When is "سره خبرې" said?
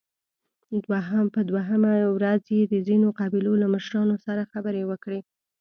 4.25-4.83